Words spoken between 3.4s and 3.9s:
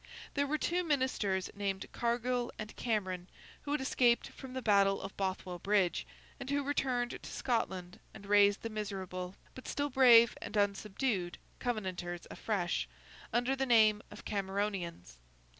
who had